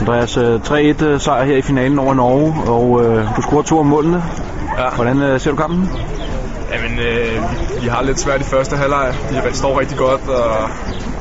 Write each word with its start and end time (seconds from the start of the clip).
Andreas, 0.00 0.36
3-1 0.36 1.04
øh, 1.04 1.20
sejr 1.20 1.44
her 1.44 1.56
i 1.56 1.62
finalen 1.62 1.98
over 1.98 2.14
Norge, 2.14 2.54
og 2.70 3.04
øh, 3.04 3.36
du 3.36 3.42
scorer 3.42 3.62
to 3.62 3.78
af 3.78 3.84
målene. 3.84 4.24
Ja. 4.78 4.90
Hvordan 4.94 5.22
øh, 5.22 5.40
ser 5.40 5.50
du 5.50 5.56
kampen? 5.56 5.90
Jamen, 6.72 6.98
øh, 6.98 7.42
vi 7.82 7.88
har 7.88 8.02
lidt 8.02 8.20
svært 8.20 8.40
i 8.40 8.44
første 8.44 8.76
halvleg. 8.76 9.14
De 9.30 9.56
står 9.56 9.80
rigtig 9.80 9.98
godt, 9.98 10.28
og 10.28 10.68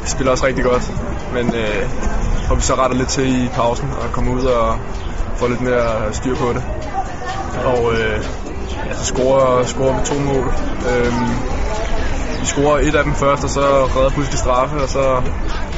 de 0.06 0.10
spiller 0.10 0.32
også 0.32 0.46
rigtig 0.46 0.64
godt. 0.64 0.92
Men 1.34 1.56
øh, 1.56 1.90
får 2.48 2.56
vi 2.56 2.62
så 2.62 2.76
retter 2.76 2.98
lidt 2.98 3.10
til 3.10 3.46
i 3.46 3.48
pausen 3.48 3.90
og 4.02 4.12
kommer 4.12 4.32
ud 4.34 4.44
og 4.44 4.80
få 5.38 5.48
lidt 5.48 5.62
mere 5.62 6.14
styr 6.14 6.36
på 6.36 6.54
det. 6.54 6.64
Og 7.66 7.94
øh, 7.94 8.20
altså, 8.90 9.06
scorer, 9.06 9.66
scorer 9.66 9.94
vi 10.00 10.06
to 10.06 10.20
mål. 10.20 10.54
Øh, 10.90 11.14
vi 12.42 12.46
scorer 12.46 12.80
et 12.80 12.96
af 12.96 13.04
dem 13.04 13.14
først, 13.14 13.44
og 13.44 13.50
så 13.50 13.66
redder 13.96 14.10
pludselig 14.10 14.40
straffe, 14.40 14.76
og 14.76 14.90
så 14.90 15.22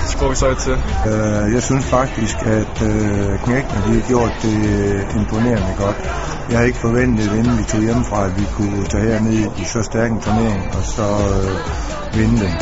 scorer 0.07 0.29
vi 0.29 0.35
så 0.35 0.47
et 0.47 0.57
til. 0.57 0.77
Øh, 1.11 1.53
jeg 1.53 1.63
synes 1.63 1.85
faktisk, 1.85 2.37
at 2.41 2.75
øh, 2.89 3.39
knækkene 3.45 3.79
de 3.87 3.91
har 3.99 4.07
gjort 4.07 4.33
det 4.41 4.57
øh, 4.75 5.15
imponerende 5.19 5.73
godt. 5.77 5.97
Jeg 6.49 6.57
havde 6.57 6.67
ikke 6.67 6.79
forventet, 6.79 7.31
inden 7.39 7.57
vi 7.57 7.63
tog 7.63 7.81
hjemmefra, 7.81 8.25
at 8.25 8.39
vi 8.39 8.45
kunne 8.57 8.85
tage 8.85 9.03
herned 9.03 9.51
i 9.61 9.63
så 9.63 9.83
stærk 9.83 10.11
en 10.11 10.21
turnering 10.21 10.75
og 10.77 10.83
så 10.95 11.07
øh, 11.35 12.19
vinde 12.19 12.39
den. 12.39 12.53